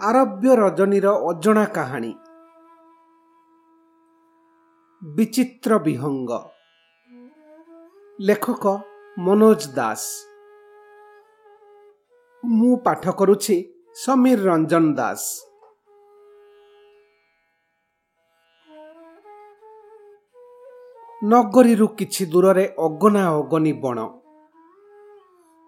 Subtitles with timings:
[0.00, 2.14] ଆରବ୍ୟ ରଜନୀର ଅଜଣା କାହାଣୀ।
[5.02, 6.30] ବିଚିତ୍ର ବିହଙ୍ଗ।
[8.20, 8.82] ଲେଖକ
[9.18, 10.02] ମନୋଜ ଦାସ।
[12.44, 13.56] ମୁଁ ପାଠ କରୁଛି
[13.94, 15.22] ସମୀର ରଞ୍ଜନ ଦାସ।
[21.24, 24.23] ନଗରୀରୁ କିଛି ଦୂରରେ ଅଗନା ଅଗନି ବଣ।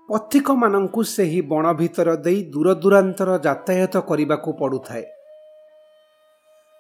[0.08, 5.04] ପଥିକମାନଙ୍କୁ ସେହି ବଣ ଭିତର ଦେଇ ଦୂରଦୂରାନ୍ତର ଯାତାୟାତ କରିବାକୁ ପଡ଼ୁଥାଏ।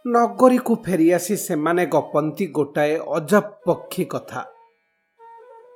[0.04, 4.42] ନଗରୀକୁ ଫେରିଆସି ସେମାନେ ଗପନ୍ତି ଗୋଟାଏ ଅଜବ ପକ୍ଷୀ କଥା।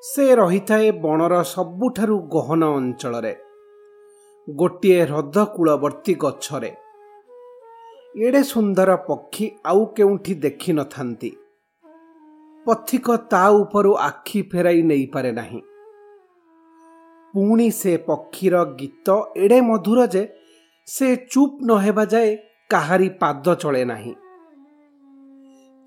[0.03, 3.35] ସେ ରହିଥାଏ ବଣର ସବୁଠାରୁ ଗହନ ଅଞ୍ଚଳରେ
[4.49, 6.71] ଗୋଟିଏ ହ୍ରଦ କୂଳବର୍ତ୍ତୀ ଗଛରେ।
[8.27, 11.31] ଏଡ଼େ ସୁନ୍ଦର ପକ୍ଷୀ ଆଉ କେଉଁଠି ଦେଖିନଥାନ୍ତି
[12.67, 15.61] ପଥିକ ତା ଉପରୁ ଆଖି ଫେରାଇ ନେଇପାରେ ନାହିଁ।
[17.35, 20.29] ପୁଣି ସେ ପକ୍ଷୀର ଗୀତ ଏଡ଼େ ମଧୁର ଯେ
[20.87, 22.37] ସେ ଚୁପ୍ ନ ହେବା ଯାଏ
[22.71, 24.15] କାହାରି ପାଦ ଚଳେ ନାହିଁ।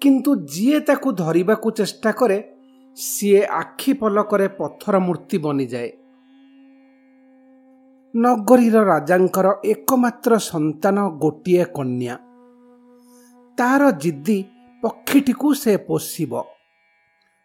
[0.01, 2.37] କିନ୍ତୁ ଯିଏ ତାକୁ ଧରିବାକୁ ଚେଷ୍ଟା କରେ
[2.95, 5.91] ସିଏ ଆଖି ପଲକରେ ପଥର ମୂର୍ତ୍ତି ବନିଯାଏ।
[8.13, 12.15] ନଗରୀର ରାଜାଙ୍କର ଏକମାତ୍ର ସନ୍ତାନ ଗୋଟିଏ କନ୍ୟା।
[13.57, 14.43] ତାର ଜିଦ୍ଦି
[14.83, 16.43] ପକ୍ଷୀଟିକୁ ସେ ପୋଷିବ।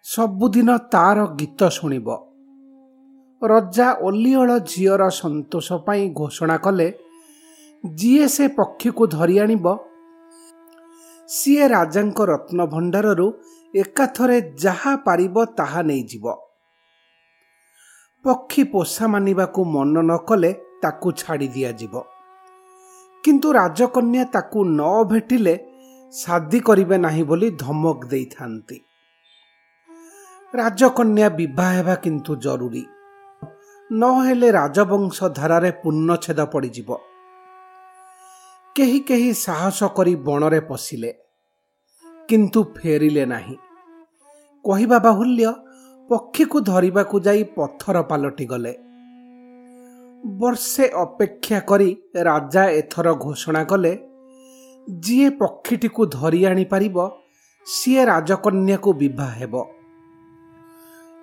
[0.04, 2.27] ସବୁଦିନ ତାର ଗୀତ ଶୁଣିବ।
[3.42, 6.88] ରଜା ଅଲିଅଳ ଝିଅର ସନ୍ତୋଷ ପାଇଁ ଘୋଷଣା କଲେ
[7.84, 9.66] ଯିଏ ସେ ପକ୍ଷୀକୁ ଧରି ଆଣିବ
[11.28, 13.26] ସିଏ ରାଜାଙ୍କ ରତ୍ନଭଣ୍ଡାରରୁ
[13.74, 16.26] ଏକାଥରେ ଯାହା ପାରିବ ତାହା ନେଇଯିବ।
[18.24, 20.50] ପକ୍ଷୀ ପୋଷା ମାନିବାକୁ ମନ ନ କଲେ
[20.82, 21.94] ତାକୁ ଛାଡ଼ି ଦିଆଯିବ।
[23.24, 25.54] କିନ୍ତୁ ରାଜକନ୍ୟା ତାକୁ ନ ଭେଟିଲେ
[26.12, 28.78] ଶାଦି କରିବେ ନାହିଁ ବୋଲି ଧମକ ଦେଇଥାନ୍ତି।
[30.54, 32.84] ରାଜକନ୍ୟା ବିବାହ ହେବା କିନ୍ତୁ ଜରୁରୀ।
[33.90, 36.90] ନହେଲେ ରାଜବଂଶ ଧାରାରେ ପୂର୍ଣ୍ଣଛେଦ ପଡ଼ିଯିବ।
[38.76, 41.10] କେହି କେହି ସାହସ କରି ବଣରେ ପଶିଲେ
[42.28, 43.56] କିନ୍ତୁ ଫେରିଲେ ନାହିଁ।
[44.64, 45.52] କହିବା ବାହୁଲ୍ୟ
[46.10, 48.74] ପକ୍ଷୀକୁ ଧରିବାକୁ ଯାଇ ପଥର ପାଲଟି ଗଲେ
[50.24, 51.90] ବର୍ଷେ ଅପେକ୍ଷା କରି
[52.28, 53.92] ରାଜା ଏଥର ଘୋଷଣା କଲେ
[54.88, 56.96] ଯିଏ ପକ୍ଷୀଟିକୁ ଧରି ଆଣିପାରିବ
[57.66, 59.54] ସିଏ ରାଜକନ୍ୟାକୁ ବିବାହ ହେବ।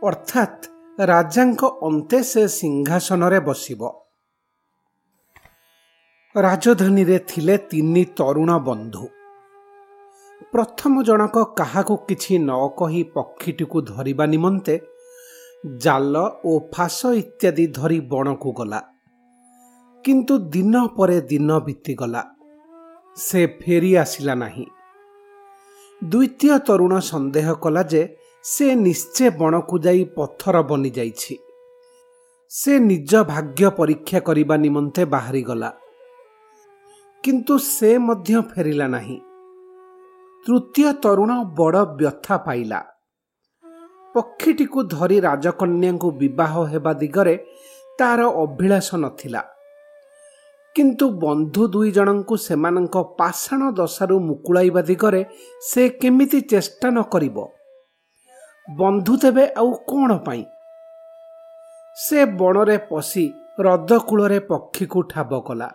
[0.03, 3.81] ଅର୍ଥାତ୍ ରାଜାଙ୍କ ଅନ୍ତେ ସେ ସିଂହାସନରେ ବସିବ।
[6.37, 9.07] ରାଜଧାନୀରେ ଥିଲେ ତିନି ତରୁଣ ବନ୍ଧୁ।
[10.51, 14.79] ପ୍ରଥମ ଜଣକ କାହାକୁ କିଛି ନ କହି ପକ୍ଷୀଟିକୁ ଧରିବା ନିମନ୍ତେ
[15.77, 18.81] ଜାଲ ଓ ଫାସ ଇତ୍ୟାଦି ଧରି ବଣକୁ ଗଲା।
[20.05, 22.23] କିନ୍ତୁ ଦିନ ପରେ ଦିନ ବିତିଗଲା।
[23.15, 24.65] ସେ ଫେରି ଆସିଲା ନାହିଁ।
[26.09, 31.35] ଦ୍ୱିତୀୟ ତରୁଣ ସନ୍ଦେହ କଲା ଯେ ସେ ନିଶ୍ଚୟ ବଣକୁ ଯାଇ ପଥର ବନିଯାଇଛି
[32.49, 35.69] ସେ ନିଜ ଭାଗ୍ୟ ପରୀକ୍ଷା କରିବା ନିମନ୍ତେ ବାହାରିଗଲା।
[37.23, 39.17] କିନ୍ତୁ ସେ ମଧ୍ୟ ଫେରିଲା ନାହିଁ।
[40.45, 42.79] ତୃତୀୟ ତରୁଣ ବଡ଼ ବ୍ୟଥା ପାଇଲା।
[44.13, 47.35] ପକ୍ଷୀଟିକୁ ଧରି ରାଜକନ୍ୟାଙ୍କୁ ବିବାହ ହେବା ଦିଗରେ
[47.99, 49.41] ତାର ଅଭିଳାଷ ନଥିଲା।
[50.75, 55.25] କିନ୍ତୁ ବନ୍ଧୁ ଦୁଇ ଜଣଙ୍କୁ ସେମାନଙ୍କ ପାଷାଣ ଦଶାରୁ ମୁକୁଳାଇବା ଦିଗରେ
[55.61, 57.37] ସେ କେମିତି ଚେଷ୍ଟା ନ କରିବ?
[58.69, 60.43] ବନ୍ଧୁ ତେବେ ଆଉ କ'ଣ ପାଇଁ?
[61.97, 63.25] ସେ ବଣରେ ପଶି
[63.59, 65.69] ହ୍ରଦ କୂଳରେ ପକ୍ଷୀକୁ ଠାବ କଲା।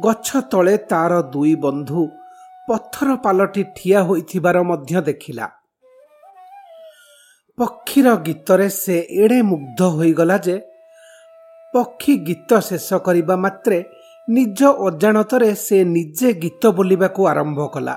[0.00, 2.08] ଗଛ ତଳେ ତାର ଦୁଇ ବନ୍ଧୁ
[2.68, 5.46] ପଥର ପାଲଟି ଠିଆ ହୋଇଥିବାର ମଧ୍ୟ ଦେଖିଲା।
[7.58, 10.56] ପକ୍ଷୀର ଗୀତରେ ସେ ଏଡ଼େ ମୁଗ୍ଧ ହୋଇଗଲା ଯେ
[11.74, 13.78] ପକ୍ଷୀ ଗୀତ ଶେଷ କରିବା ମାତ୍ରେ
[14.28, 17.94] ନିଜ ଅଜାଣତରେ ସେ ନିଜେ ଗୀତ ବୋଲିବାକୁ ଆରମ୍ଭ କଲା।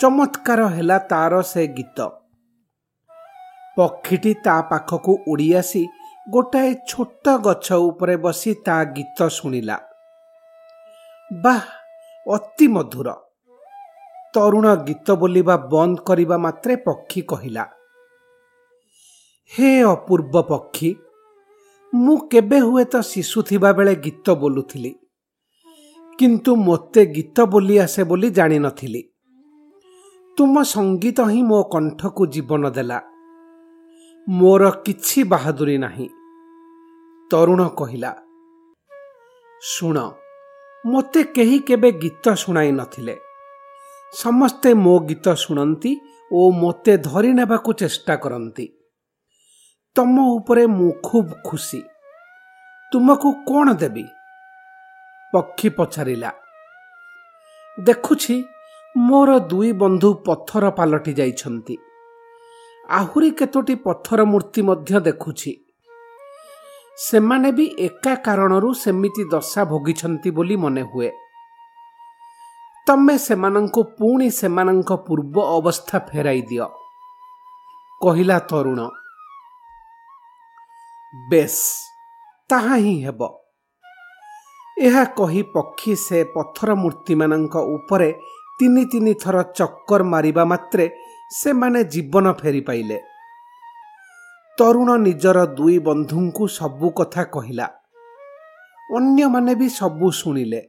[0.00, 2.17] ଚମତ୍କାର ହେଲା ତାର ସେ ଗୀତ।
[3.78, 5.82] ପକ୍ଷୀଟି ତା ପାଖକୁ ଉଡ଼ି ଆସି
[6.26, 9.76] ଗୋଟାଏ ଛୋଟ ଗଛ ଉପରେ ବସି ତା ଗୀତ ଶୁଣିଲା।
[11.30, 11.64] ବାଃ
[12.26, 13.08] ଅତି ମଧୁର।
[14.34, 17.64] ତରୁଣ ଗୀତ ବୋଲିବା ବନ୍ଦ କରିବା ମାତ୍ରେ ପକ୍ଷୀ କହିଲା
[19.52, 20.90] ହେ ଅପୂର୍ବ ପକ୍ଷୀ
[21.92, 24.90] ମୁଁ କେବେ ହୁଏତ ଶିଶୁ ଥିବାବେଳେ ଗୀତ ବୋଲୁଥିଲି
[26.18, 29.02] କିନ୍ତୁ ମୋତେ ଗୀତ ବୋଲି ଆସେ ବୋଲି ଜାଣିନଥିଲି।
[30.38, 32.98] ତୁମ ସଙ୍ଗୀତ ହିଁ ମୋ କଣ୍ଠକୁ ଜୀବନ ଦେଲା।
[34.28, 36.08] ମୋର କିଛି ବାହାଦୁରୀ ନାହିଁ।
[37.30, 38.10] ତରୁଣ କହିଲା
[39.62, 39.96] ଶୁଣ
[40.86, 43.14] ମୋତେ କେହି କେବେ ଗୀତ ଶୁଣାଇ ନଥିଲେ।
[44.12, 45.92] ସମସ୍ତେ ମୋ ଗୀତ ଶୁଣନ୍ତି
[46.32, 48.66] ଓ ମୋତେ ଧରି ନେବାକୁ ଚେଷ୍ଟା କରନ୍ତି।
[49.96, 51.82] ତମ ଉପରେ ମୁଁ ଖୁବ୍ ଖୁସି।
[52.92, 54.06] ତୁମକୁ କ'ଣ ଦେବି?
[55.32, 56.30] ପକ୍ଷୀ ପଚାରିଲା
[57.78, 58.44] ଦେଖୁଛି
[58.96, 61.76] ମୋର ଦୁଇ ବନ୍ଧୁ ପଥର ପାଲଟି ଯାଇଛନ୍ତି।
[62.88, 65.52] ଆହୁରି କେତୋଟି ପଥର ମୂର୍ତ୍ତି ମଧ୍ୟ ଦେଖୁଛି।
[66.98, 71.10] ସେମାନେ ବି ଏକା କାରଣରୁ ସେମିତି ଦଶା ଭୋଗିଛନ୍ତି ବୋଲି ମନେ ହୁଏ।
[72.86, 76.66] ତମେ ସେମାନଙ୍କୁ ପୁଣି ସେମାନଙ୍କ ପୂର୍ବ ଅବସ୍ଥା ଫେରାଇ ଦିଅ।
[78.02, 78.80] କହିଲା ତରୁଣ
[81.30, 81.62] ବେଶ୍
[82.50, 83.20] ତାହା ହିଁ ହେବ।
[84.78, 88.10] ଏହା କହି ପକ୍ଷୀ ସେ ପଥର ମୂର୍ତ୍ତିମାନଙ୍କ ଉପରେ
[88.58, 90.84] ତିନି ତିନି ଥର ଚକ୍କର ମାରିବା ମାତ୍ରେ
[91.30, 93.00] ସେମାନେ ଜୀବନ ଫେରି ପାଇଲେ।
[94.58, 97.66] ତରୁଣ ନିଜର ଦୁଇ ବନ୍ଧୁଙ୍କୁ ସବୁ କଥା କହିଲା।
[98.96, 100.60] ଅନ୍ୟମାନେ ବି ସବୁ ଶୁଣିଲେ।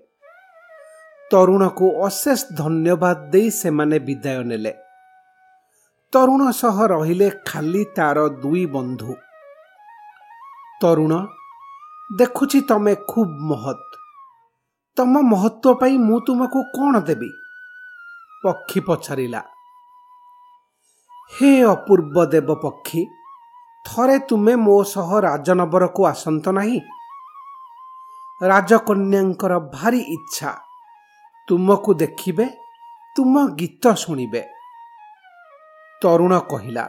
[1.32, 4.74] ତରୁଣକୁ ଅଶେଷ ଧନ୍ୟବାଦ ଦେଇ ସେମାନେ ବିଦାୟ ନେଲେ।
[6.14, 9.16] ତରୁଣ ସହ ରହିଲେ ଖାଲି ତାର ଦୁଇ ବନ୍ଧୁ।
[10.82, 11.14] ତରୁଣ
[12.18, 13.88] ଦେଖୁଛି ତମେ ଖୁବ୍ ମହତ୍।
[14.98, 17.32] ତମ ମହତ୍ଵ ପାଇଁ ମୁଁ ତୁମକୁ କ'ଣ ଦେବି?
[18.44, 19.59] ପକ୍ଷୀ ପଚାରିଲା।
[21.32, 23.02] ହେ ଅପୂର୍ବ ଦେବ ପକ୍ଷୀ
[23.86, 26.80] ଥରେ ତୁମେ ମୋ ସହ ରାଜନବରକୁ ଆସନ୍ତ ନାହିଁ।
[28.42, 30.52] ରାଜକନ୍ୟାଙ୍କର ଭାରି ଇଚ୍ଛା।
[31.48, 32.46] ତୁମକୁ ଦେଖିବେ
[33.16, 34.42] ତୁମ ଗୀତ ଶୁଣିବେ।
[36.02, 36.86] ତରୁଣ କହିଲା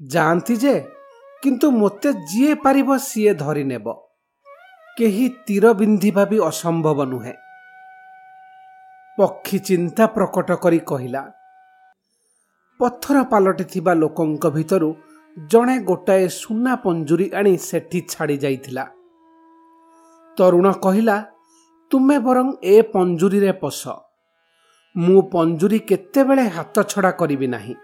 [0.00, 0.74] ଯାଆନ୍ତି ଯେ
[1.42, 3.86] କିନ୍ତୁ ମୋତେ ଯିଏ ପାରିବ ସିଏ ଧରି ନେବ
[4.96, 7.34] କେହି ତୀର ବିନ୍ଧିବା ବି ଅସମ୍ଭବ ନୁହେଁ।
[9.18, 11.22] ପକ୍ଷୀ ଚିନ୍ତା ପ୍ରକଟ କରି କହିଲା
[12.80, 14.94] ପଥର ପାଲଟିଥିବା ଲୋକଙ୍କ ଭିତରୁ
[15.36, 18.84] ଜଣେ ଗୋଟାଏ ସୁନା ପଞ୍ଜୁରୀ ଆଣି ସେଠି ଛାଡ଼ି ଯାଇଥିଲା।
[20.38, 21.16] ତରୁଣ କହିଲା
[21.90, 23.88] ତୁମେ ବରଂ ଏ ପଞ୍ଜୁରୀରେ ପଶ।
[24.96, 27.74] ମୁଁ ପଞ୍ଜୁରୀ କେତେବେଳେ ହାତଛଡ଼ା କରିବି ନାହିଁ।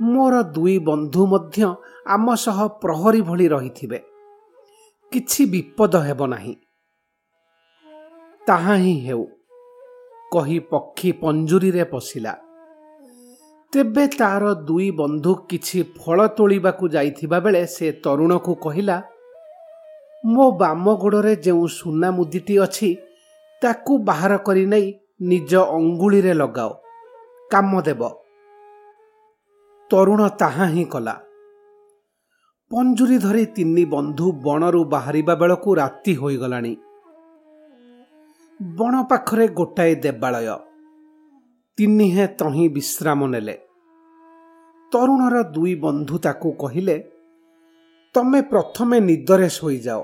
[0.00, 1.74] ମୋର ଦୁଇ ବନ୍ଧୁ ମଧ୍ୟ
[2.06, 3.98] ଆମ ସହ ପ୍ରହରୀ ଭଳି ରହିଥିବେ।
[5.12, 6.54] କିଛି ବିପଦ ହେବ ନାହିଁ।
[8.46, 9.24] ତାହା ହିଁ ହେଉ
[10.32, 12.49] କହି ପକ୍ଷୀ ପଞ୍ଜୁରୀରେ ପଶିଲା।
[13.72, 18.96] ତେବେ ତାର ଦୁଇ ବନ୍ଧୁ କିଛି ଫଳ ତୋଳିବାକୁ ଯାଇଥିବା ବେଳେ ସେ ତରୁଣକୁ କହିଲା
[20.24, 22.88] ମୋ ବାମ ଗୋଡ଼ରେ ଯେଉଁ ସୁନା ମୁଦିଟି ଅଛି
[23.62, 24.86] ତାକୁ ବାହାର କରି ନେଇ
[25.22, 26.70] ନିଜ ଅଙ୍ଗୁଳିରେ ଲଗାଅ
[27.50, 28.10] କାମ ଦେବ
[29.90, 31.14] ତରୁଣ ତାହା ହିଁ କଲା।
[32.70, 36.74] ପଞ୍ଜୁରୀ ଧରି ତିନି ବନ୍ଧୁ ବଣରୁ ବାହାରିବା ବେଳକୁ ରାତି ହୋଇଗଲାଣି।
[38.60, 40.69] ବଣ ପାଖରେ ଗୋଟାଏ ଦେବାଳୟ।
[41.80, 43.56] ତିନିହେ ତହିଁ ବିଶ୍ରାମ ନେଲେ।
[44.92, 46.96] ତରୁଣର ଦୁଇ ବନ୍ଧୁ ତାକୁ କହିଲେ
[48.14, 50.02] ତମେ ପ୍ରଥମେ ନିଦରେ ଶୋଇଯାଅ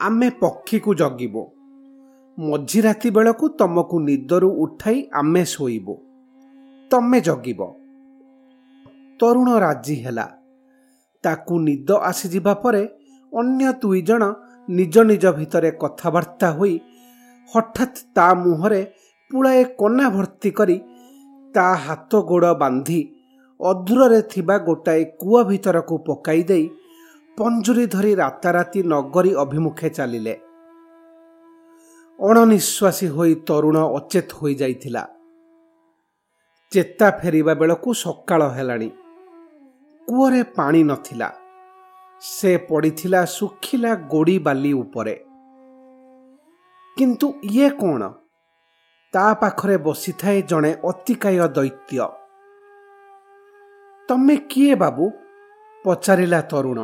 [0.00, 1.42] ଆମେ ପକ୍ଷୀକୁ ଜଗିବୁ।
[2.38, 5.94] ମଝିରାତି ବେଳକୁ ତମକୁ ନିଦରୁ ଉଠାଇ ଆମେ ଶୋଇବୁ
[6.90, 7.60] ତମେ ଜଗିବ
[9.20, 10.26] ତରୁଣ ରାଜି ହେଲା।
[11.24, 12.82] ତାକୁ ନିଦ ଆସିଯିବା ପରେ
[13.32, 14.22] ଅନ୍ୟ ଦୁଇ ଜଣ
[14.68, 16.74] ନିଜ ନିଜ ଭିତରେ କଥାବାର୍ତ୍ତା ହୋଇ
[17.48, 18.82] ହଠାତ୍ ତା ମୁହଁରେ
[19.30, 20.76] ପୁଳାଏ କନା ଭର୍ତ୍ତି କରି
[21.54, 23.00] ତା ହାତ ଗୋଡ଼ ବାନ୍ଧି
[23.60, 26.64] ଅଧୂରରେ ଥିବା ଗୋଟାଏ କୂଅ ଭିତରକୁ ପକାଇ ଦେଇ
[27.38, 30.34] ପଞ୍ଜୁରୀ ଧରି ରାତାରାତି ନଗରୀ ଅଭିମୁଖେ ଚାଲିଲେ।
[32.18, 35.02] ଅଣନିଶ୍ୱାସୀ ହୋଇ ତରୁଣ ଅଚେତ ହୋଇଯାଇଥିଲା
[36.72, 38.90] ଚେତା ଫେରିବା ବେଳକୁ ସକାଳ ହେଲାଣି।
[40.08, 41.28] କୂଅରେ ପାଣି ନଥିଲା।
[42.22, 45.16] ସେ ପଡ଼ିଥିଲା ଶୁଖିଲା ଗୋଡ଼ି ବାଲି ଉପରେ।
[46.96, 48.02] କିନ୍ତୁ ଇଏ କ'ଣ?
[49.14, 52.06] ତା ପାଖରେ ବସିଥାଏ ଜଣେ ଅତିକାୟ ଦୈତ୍ୟ।
[54.08, 55.10] ତମେ କିଏ ବାବୁ
[55.84, 56.78] ପଚାରିଲା ତରୁଣ।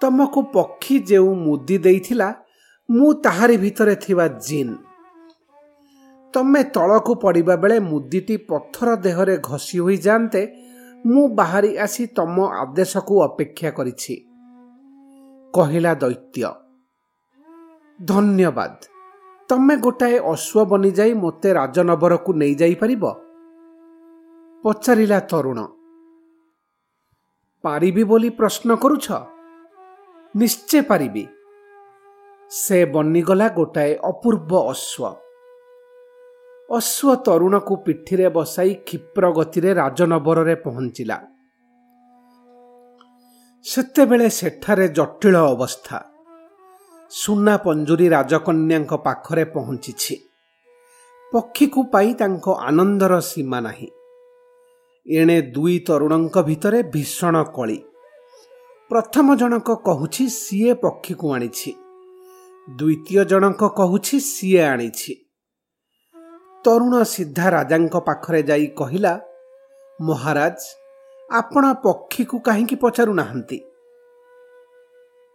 [0.00, 2.28] ତମକୁ ପକ୍ଷୀ ଯେଉଁ ମୁଦି ଦେଇଥିଲା
[2.90, 4.74] ମୁଁ ତାହାରି ଭିତରେ ଥିବା ଜିନ୍।
[6.34, 10.42] ତମେ ତଳକୁ ପଡ଼ିବା ବେଳେ ମୁଦିଟି ପଥର ଦେହରେ ଘଷି ହୋଇଯାଆନ୍ତେ
[11.06, 14.14] ମୁଁ ବାହାରି ଆସି ତମ ଆଦେଶକୁ ଅପେକ୍ଷା କରିଛି
[15.54, 16.50] କହିଲା ଦୈତ୍ୟ।
[18.04, 18.95] ଧନ୍ୟବାଦ।
[19.48, 23.04] ତମେ ଗୋଟାଏ ଅଶ୍ୱ ବନିଯାଇ ମୋତେ ରାଜନବରକୁ ନେଇଯାଇପାରିବ
[24.64, 25.58] ପଚାରିଲା ତରୁଣ।
[27.64, 29.06] ପାରିବି ବୋଲି ପ୍ରଶ୍ନ କରୁଛ?
[30.36, 31.26] ନିଶ୍ଚୟ ପାରିବି।
[32.50, 35.14] ସେ ବନିଗଲା ଗୋଟାଏ ଅପୂର୍ବ ଅଶ୍ୱ।
[36.70, 41.18] ଅଶ୍ୱ ତରୁଣକୁ ପିଠିରେ ବସାଇ କ୍ଷିପ୍ର ଗତିରେ ରାଜନବରରେ ପହଞ୍ଚିଲା।
[43.64, 46.15] ସେତେବେଳେ ସେଠାରେ ଜଟିଳ ଅବସ୍ଥା।
[47.10, 50.16] ସୁନା ପଞ୍ଜୁରୀ ରାଜକନ୍ୟାଙ୍କ ପାଖରେ ପହଞ୍ଚିଛି।
[51.32, 53.88] ପକ୍ଷୀକୁ ପାଇ ତାଙ୍କ ଆନନ୍ଦର ସୀମା ନାହିଁ।
[55.06, 57.78] ଏଣେ ଦୁଇ ତରୁଣଙ୍କ ଭିତରେ ଭୀଷଣ କଳି।
[58.88, 61.72] ପ୍ରଥମ ଜଣକ କହୁଛି ସିଏ ପକ୍ଷୀକୁ ଆଣିଛି।
[62.76, 65.14] ଦ୍ୱିତୀୟ ଜଣକ କହୁଛି ସିଏ ଆଣିଛି।
[66.64, 69.20] ତରୁଣ ସିଧା ରାଜାଙ୍କ ପାଖରେ ଯାଇ କହିଲା
[70.00, 70.56] ମହାରାଜ
[71.30, 73.60] ଆପଣ ପକ୍ଷୀକୁ କାହିଁକି ପଚାରୁନାହାନ୍ତି?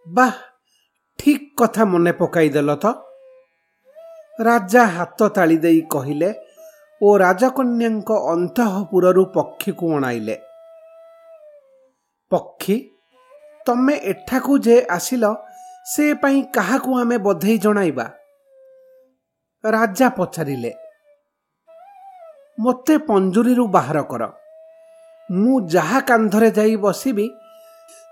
[0.08, 0.51] ବାଃ
[1.22, 2.86] ଠିକ୍ କଥା ମନେ ପକାଇଦେଲ ତ?
[4.40, 6.30] ରାଜା ହାତ ତାଳି ଦେଇ କହିଲେ
[7.02, 10.36] ଓ ରାଜକନ୍ୟାଙ୍କ ଅନ୍ତଃପୁରରୁ ପକ୍ଷୀକୁ ଅଣାଇଲେ।
[12.32, 12.76] ପକ୍ଷୀ
[13.66, 15.26] ତମେ ଏଠାକୁ ଯେ ଆସିଲ
[15.86, 18.06] ସେ ପାଇଁ କାହାକୁ ଆମେ ବଧେଇ ଜଣାଇବା
[19.64, 20.72] ରାଜା ପଚାରିଲେ
[22.60, 24.24] ମୋତେ ପଞ୍ଜୁରୀରୁ ବାହାର କର।
[25.30, 27.26] ମୁଁ ଯାହା କାନ୍ଧରେ ଯାଇ ବସିବି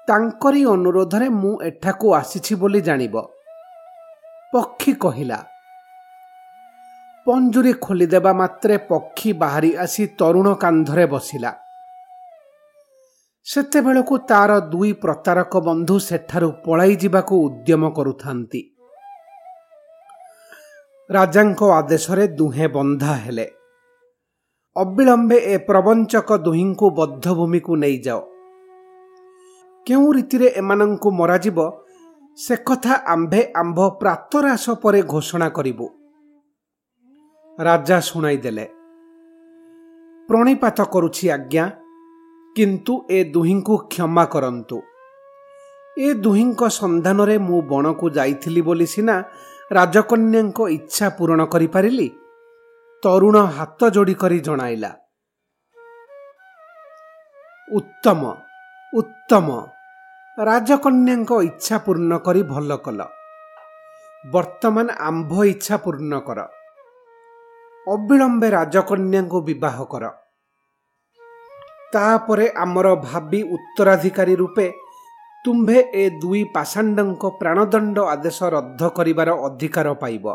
[0.10, 3.16] ତାଙ୍କରି ଅନୁରୋଧରେ ମୁଁ ଏଠାକୁ ଆସିଛି ବୋଲି ଜାଣିବ।
[4.54, 5.40] ପକ୍ଷୀ କହିଲା
[7.28, 11.52] ପଞ୍ଜୁରୀ ଖୋଲିଦେବା ମାତ୍ରେ ପକ୍ଷୀ ବାହାରି ଆସି ତରୁଣ କାନ୍ଧରେ ବସିଲା।
[13.46, 18.62] ସେତେବେଳକୁ ତାର ଦୁଇ ପ୍ରତାରକ ବନ୍ଧୁ ସେଠାରୁ ପଳାଇ ଯିବାକୁ ଉଦ୍ୟମ କରୁଥାନ୍ତି।
[21.10, 23.48] ରାଜାଙ୍କ ଆଦେଶରେ ଦୁହେଁ ବନ୍ଧା ହେଲେ।
[24.76, 28.29] ଅବିଳମ୍ବେ ଏ ପ୍ରବଞ୍ଚକ ଦୁହିଁଙ୍କୁ ବଦ୍ଧଭୂମିକୁ ନେଇଯାଅ।
[29.90, 31.60] କେଉଁ ରୀତିରେ ଏମାନଙ୍କୁ ମରାଯିବ
[32.38, 35.88] ସେ କଥା ଆମ୍ଭେ ଆମ୍ଭ ପ୍ରାତରାସ ପରେ ଘୋଷଣା କରିବୁ।
[37.58, 38.66] ରାଜା ଶୁଣାଇଦେଲେ
[40.30, 41.66] ପ୍ରଣିପାତ କରୁଛି ଆଜ୍ଞା
[42.56, 44.78] କିନ୍ତୁ ଏ ଦୁହିଁଙ୍କୁ କ୍ଷମା କରନ୍ତୁ।
[45.98, 49.16] ଏ ଦୁହିଁଙ୍କ ସନ୍ଧାନରେ ମୁଁ ବଣକୁ ଯାଇଥିଲି ବୋଲି ସିନା
[49.72, 52.08] ରାଜକନ୍ୟାଙ୍କ ଇଚ୍ଛା ପୂରଣ କରିପାରିଲି
[53.04, 54.92] ତରୁଣ ହାତ ଯୋଡ଼ି କରି ଜଣାଇଲା
[57.68, 58.22] ଉତ୍ତମ
[58.94, 59.48] ଉତ୍ତମ
[60.48, 63.00] ରାଜକନ୍ୟାଙ୍କ ଇଚ୍ଛା ପୂର୍ଣ୍ଣ କରି ଭଲ କଲ।
[64.32, 66.40] ବର୍ତ୍ତମାନ ଆମ୍ଭ ଇଚ୍ଛା ପୂର୍ଣ୍ଣ କର।
[67.88, 70.04] ଅବିଳମ୍ବେ ରାଜକନ୍ୟାଙ୍କୁ ବିବାହ କର।
[71.94, 74.68] ତାପରେ ଆମର ଭାବି ଉତ୍ତରାଧିକାରୀ ରୂପେ
[75.46, 80.26] ତୁମ୍ଭେ ଏ ଦୁଇ ପାଷାଣ୍ଡଙ୍କ ପ୍ରାଣଦଣ୍ଡ ଆଦେଶ ରଦ୍ଦ କରିବାର ଅଧିକାର ପାଇବ।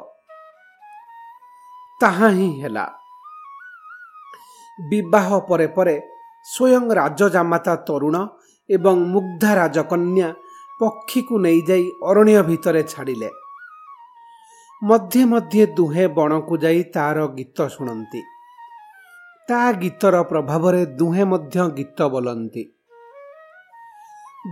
[2.01, 2.87] ତାହା ହିଁ ହେଲା।
[4.91, 5.97] ବିବାହ ପରେ ପରେ
[6.47, 8.17] ସ୍ୱୟଂ ରାଜଜାମାତା ତରୁଣ
[8.71, 10.29] ଏବଂ ମୁଗ୍ଧା ରାଜକନ୍ୟା
[10.81, 13.31] ପକ୍ଷୀକୁ ନେଇଯାଇ ଅରଣ୍ୟ ଭିତରେ ଛାଡ଼ିଲେ
[14.83, 18.21] ମଧ୍ୟେ ମଧ୍ୟେ ଦୁହେଁ ବଣକୁ ଯାଇ ତାର ଗୀତ ଶୁଣନ୍ତି
[19.49, 22.63] ତା ଗୀତର ପ୍ରଭାବରେ ଦୁହେଁ ମଧ୍ୟ ଗୀତ ବୋଲନ୍ତି।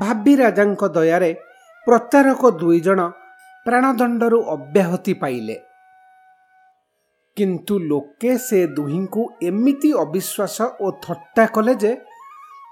[0.01, 1.31] ଭାବି ରାଜାଙ୍କ ଦୟାରେ
[1.87, 3.01] ପ୍ରଚାରକ ଦୁଇ ଜଣ
[3.67, 5.57] ପ୍ରାଣଦଣ୍ଡରୁ ଅବ୍ୟାହତି ପାଇଲେ।
[7.37, 11.93] କିନ୍ତୁ ଲୋକେ ସେ ଦୁହିଁଙ୍କୁ ଏମିତି ଅବିଶ୍ୱାସ ଓ ଥଟ୍ଟା କଲେ ଯେ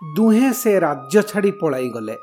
[0.02, 2.16] ଦୁହେଁ ସେ ରାଜ୍ୟ ଛାଡ଼ି ପଳାଇଗଲେ।